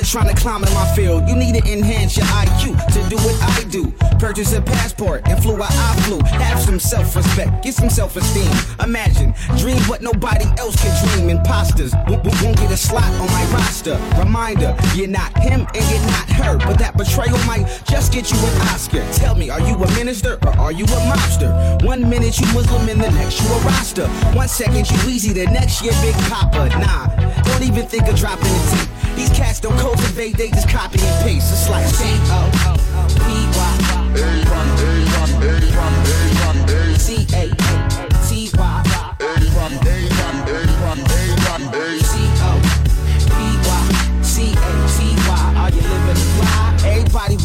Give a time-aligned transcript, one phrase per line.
[0.00, 1.28] Trying to climb in my field.
[1.28, 4.01] You need to enhance your IQ to do what I do.
[4.22, 6.20] Purchase a passport and flew where I flew.
[6.20, 8.48] Have some self respect, get some self esteem.
[8.80, 11.28] Imagine, dream what nobody else can dream.
[11.28, 13.98] Imposters won't, won't get a slot on my roster.
[14.16, 16.56] Reminder, you're not him and you're not her.
[16.58, 19.04] But that betrayal might just get you an Oscar.
[19.12, 21.84] Tell me, are you a minister or are you a mobster?
[21.84, 24.06] One minute you Muslim and the next you a Rasta.
[24.38, 26.68] One second you easy, the next year Big Papa.
[26.78, 27.08] Nah,
[27.42, 29.16] don't even think of dropping the tape.
[29.16, 31.52] These cats don't cultivate, they just copy and paste.
[31.52, 32.50] It's like C O
[33.18, 33.41] P Y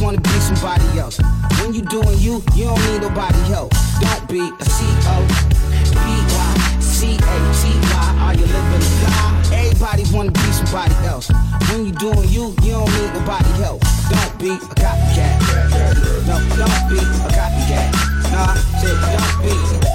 [0.07, 1.19] wanna be somebody else.
[1.59, 3.37] When you doing you, you don't need nobody.
[3.49, 5.27] Don't be a C O
[5.91, 8.17] P Y C A T Y.
[8.21, 9.36] Are you living the lie?
[9.79, 11.29] Everybody wanna be somebody else.
[11.69, 13.79] When you doing you, you don't need nobody help.
[14.09, 15.37] Don't be a copycat.
[16.25, 17.93] No, don't be a copycat.
[18.31, 19.86] Nah, shit, don't be.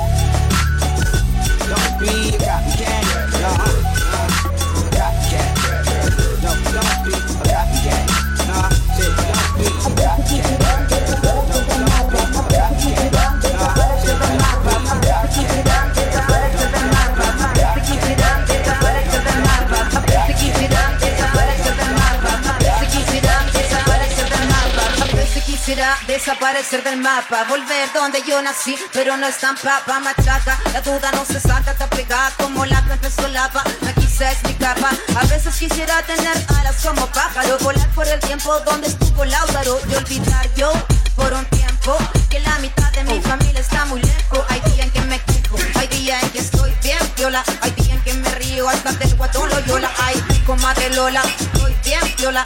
[26.13, 31.11] Desaparecer del mapa, volver donde yo nací, pero no es tan papa, machaca, la duda
[31.13, 34.91] no se saca, está pegada como la que empezó lapa, la quizá es mi capa,
[35.17, 39.95] a veces quisiera tener alas como pájaro, volar por el tiempo donde estuvo Lautaro, y
[39.95, 40.71] olvidar yo,
[41.17, 41.97] por un tiempo,
[42.29, 45.57] que la mitad de mi familia está muy lejos, hay días en que me quejo,
[45.77, 49.17] hay días en que estoy bien viola, hay días en que me río hasta del
[49.17, 52.45] guatón Loyola, ay, comadre Lola, estoy bien viola,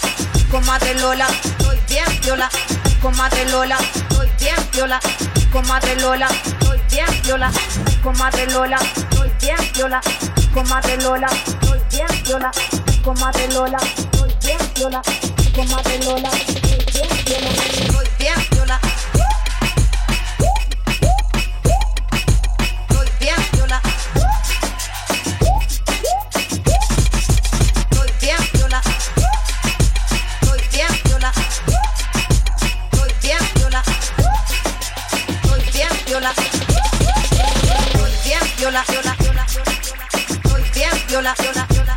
[0.50, 2.48] comadre Lola, estoy bien viola,
[3.00, 5.00] comadre Lola, estoy bien viola,
[5.52, 7.50] comadre Lola, estoy bien viola,
[8.02, 10.00] comadre Lola, estoy bien viola,
[10.52, 12.50] comadre Lola, estoy bien viola,
[13.04, 15.02] comadre Lola, estoy bien viola,
[15.54, 18.05] comadre Lola, estoy bien viola.
[38.84, 39.16] Viola.
[39.16, 39.46] Viola, viola,
[40.74, 41.34] bien viola.
[41.38, 41.96] Viola, viola,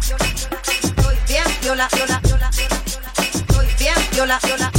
[1.28, 1.88] bien viola.
[1.92, 2.50] Viola, viola,
[3.78, 4.40] bien viola.
[4.44, 4.79] Viola,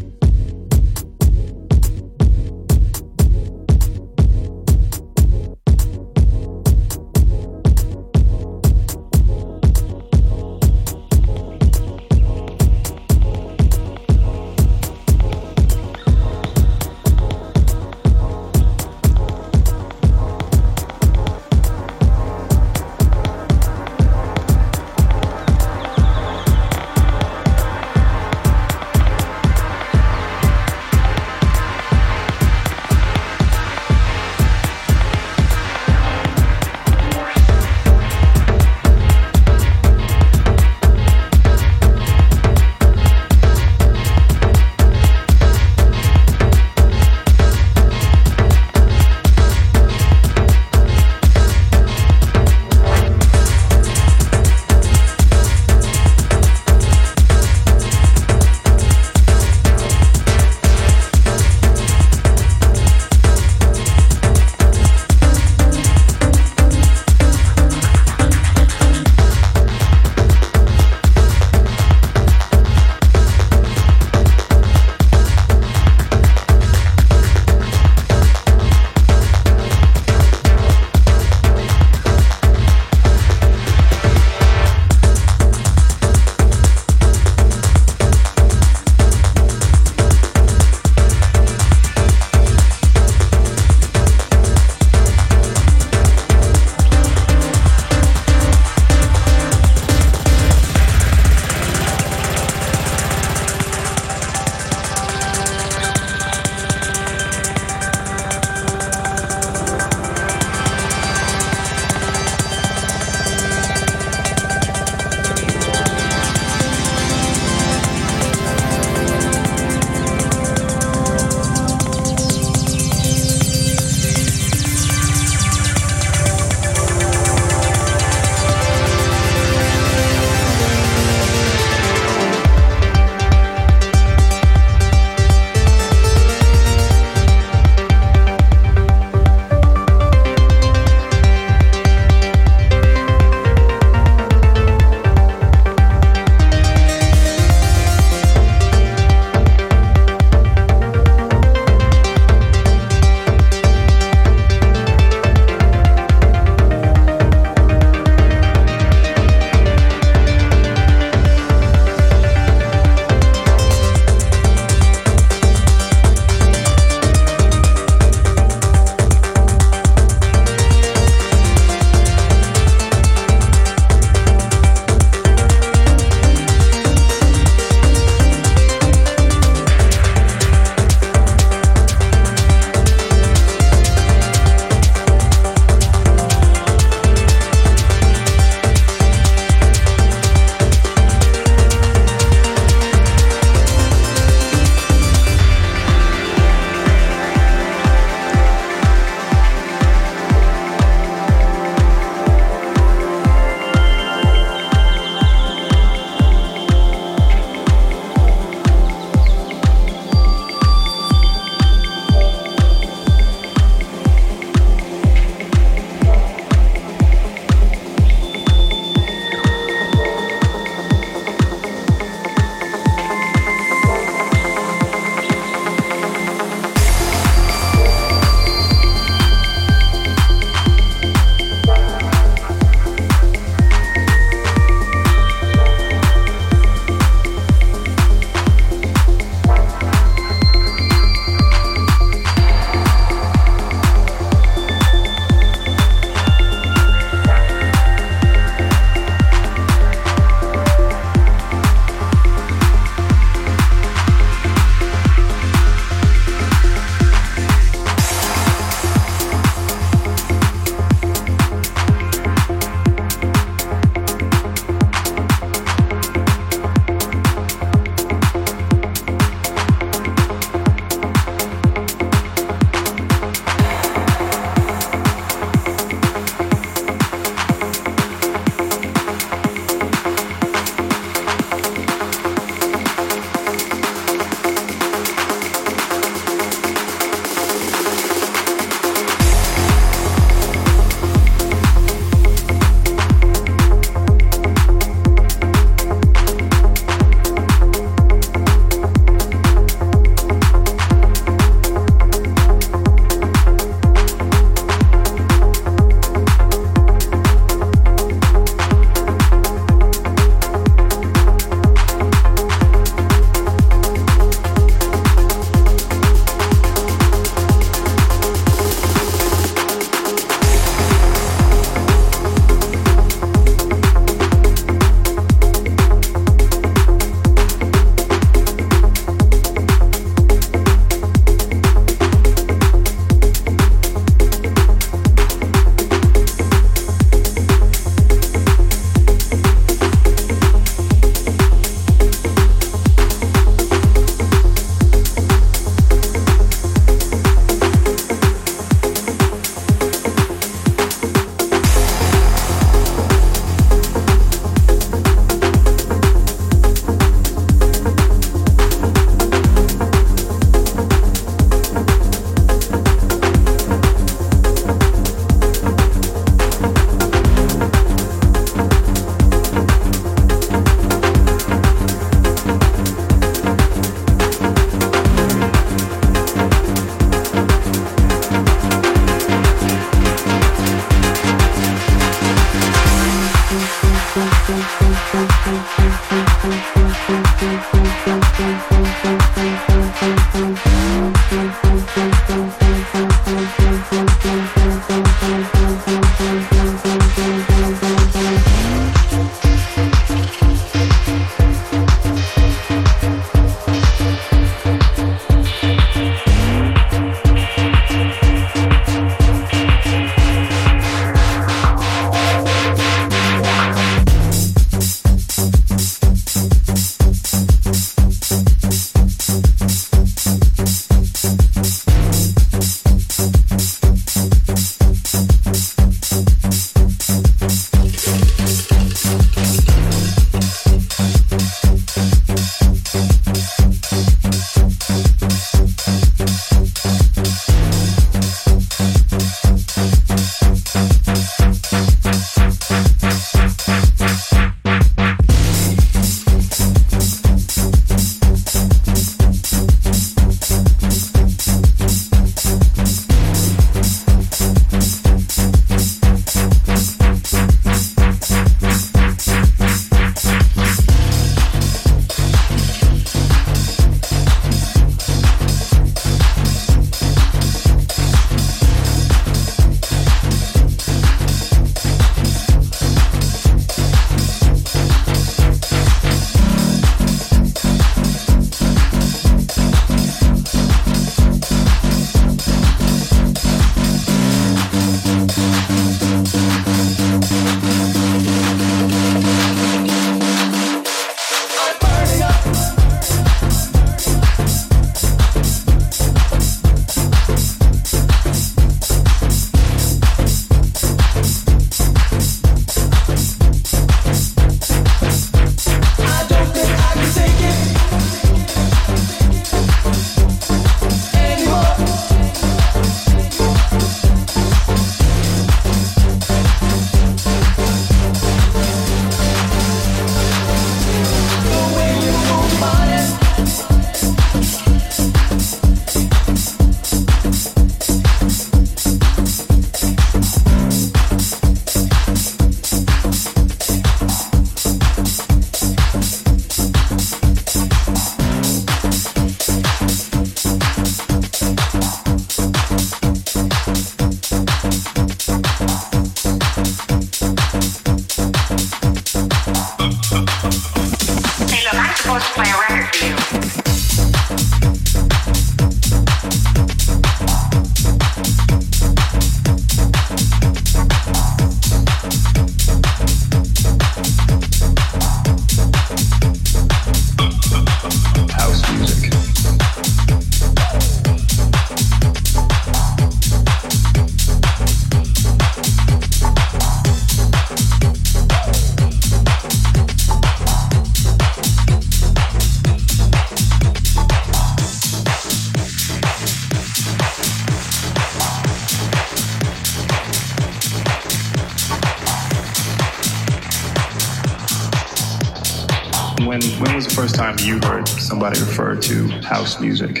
[599.31, 600.00] house music?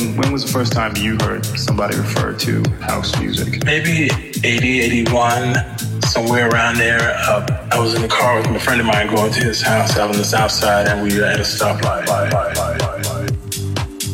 [0.00, 3.64] When when was the first time you heard somebody refer to house music?
[3.66, 4.08] maybe
[4.42, 5.54] 80, 81,
[6.02, 7.00] somewhere around there.
[7.00, 9.98] Uh, I was in the car with a friend of mine going to his house
[9.98, 12.06] out on the south side, and we were at a stoplight.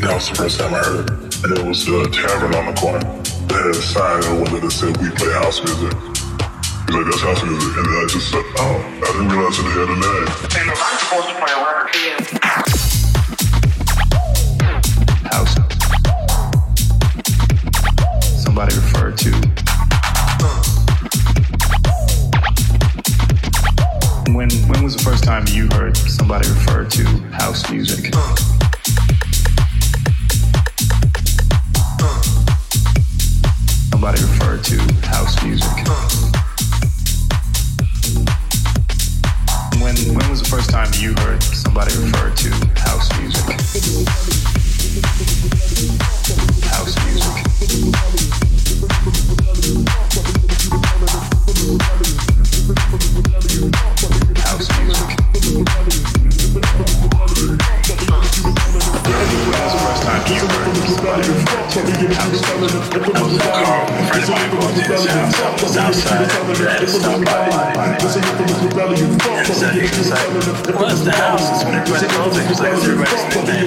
[0.01, 1.45] That was the first time I heard it.
[1.45, 3.07] And it was a tavern on the corner.
[3.47, 5.95] They had a sign in the window that said, we play house music.
[5.95, 7.77] He's like, that's house music.
[7.79, 10.27] And then I just said, oh, I didn't realize it had a name.
[10.51, 11.91] And if I'm supposed to play a record
[12.27, 12.36] for
[18.57, 19.31] Somebody referred to.
[24.33, 27.05] When when was the first time you heard somebody refer to
[27.37, 28.15] house music?
[33.91, 35.77] Somebody referred to house music.
[39.83, 42.51] When when was the first time you heard somebody refer to
[42.81, 43.45] house music?
[46.65, 48.46] House music.
[61.77, 62.81] Somebody refer to house music?
[62.97, 65.53] I was in the car with a friend of mine going to his house out
[65.53, 67.53] on the south side, and we were at a stoplight.
[68.01, 68.09] And
[69.53, 70.25] so he was like,
[70.81, 71.45] what's the house?
[71.53, 72.49] It's when everybody calls it.
[72.49, 73.61] He was like, it's everybody's nickname.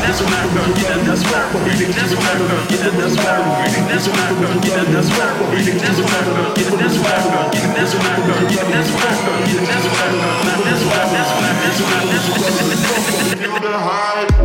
[0.00, 1.92] That's when I go, yeah, that's when I reading.
[1.92, 3.84] That's when I go, yeah, that's when I reading.
[3.92, 5.76] That's when I go, yeah, that's when I reading.
[5.76, 8.64] That's when I go, yeah, that's when I go, yeah, that's when I go, yeah,
[8.64, 11.52] that's when I go, yeah, that's when I go, now that's when I'm gonna get,
[11.60, 13.58] that's when I'm gonna get, that's when I'm gonna get, that's when I.
[13.58, 14.37] The high.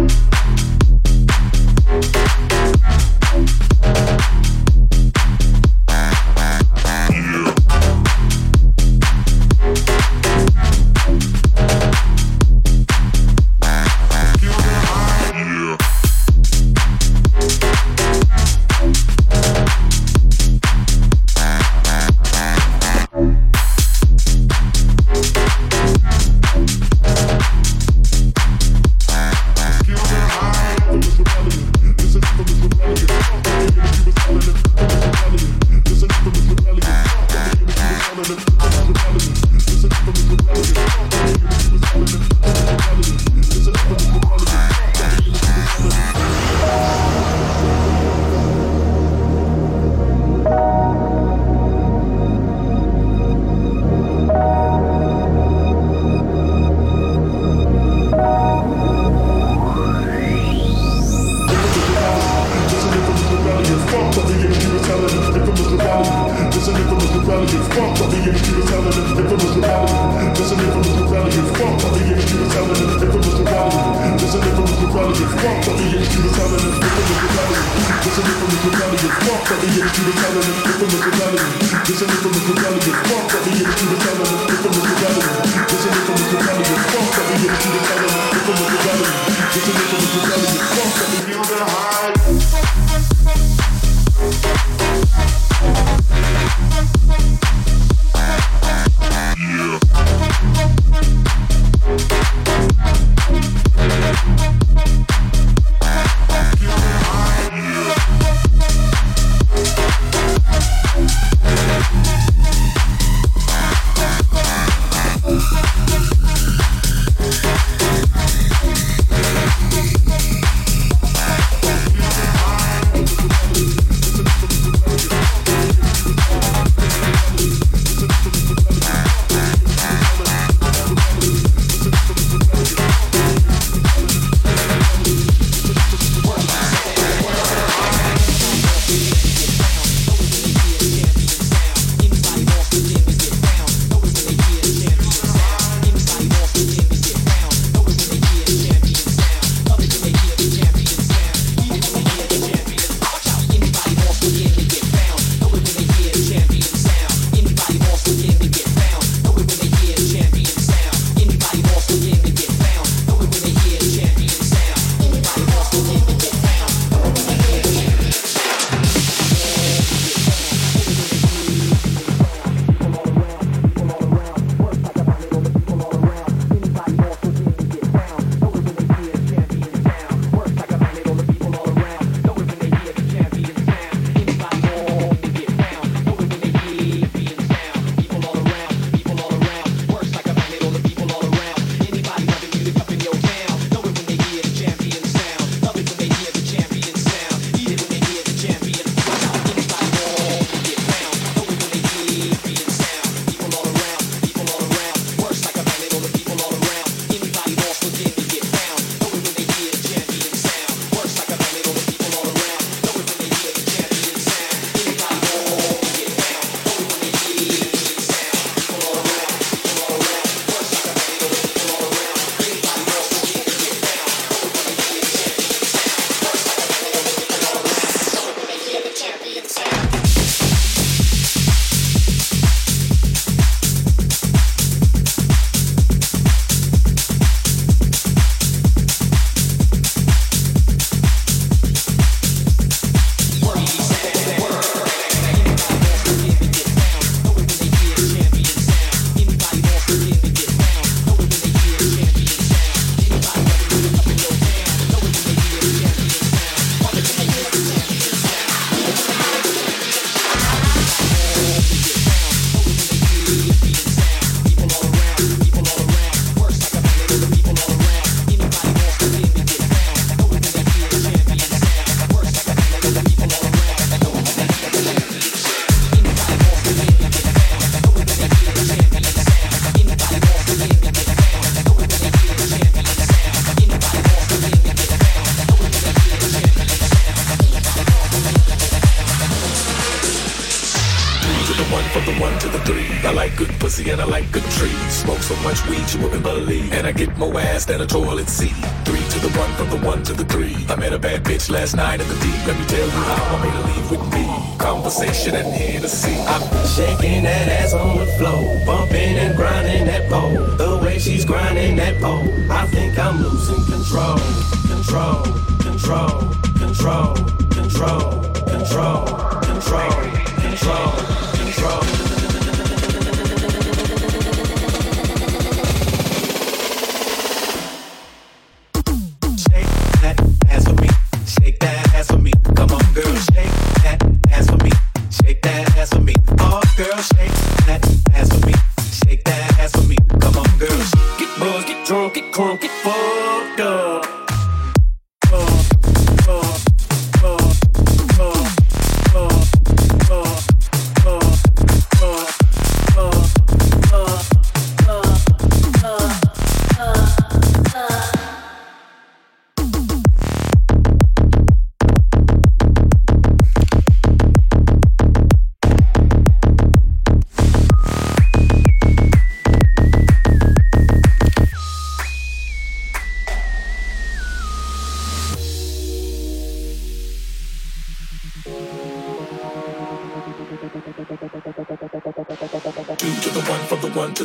[297.67, 298.55] More than a toilet seat.
[298.85, 300.55] Three to the one from the one to the three.
[300.69, 302.12] I met a bad bitch last night in the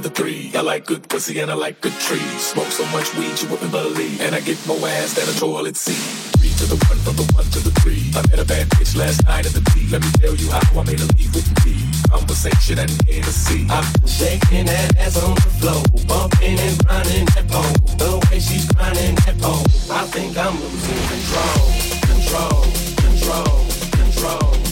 [0.00, 0.52] to the three.
[0.54, 2.40] I like good pussy and I like good trees.
[2.52, 4.20] Smoke so much weed you wouldn't believe.
[4.20, 6.02] And I get more ass than a toilet seat.
[6.38, 8.02] Three to the one from the one to the three.
[8.14, 9.90] I met a bad bitch last night at the deep.
[9.90, 11.74] Let me tell you how I made her leave with me.
[12.10, 13.66] Conversation and Hennessy.
[13.70, 17.74] I'm Shaking that ass on the floor, bumping and grinding that pole.
[17.98, 21.64] The way she's grinding that pole, I think I'm losing control,
[22.06, 22.58] control,
[23.02, 23.56] control,
[23.98, 24.67] control,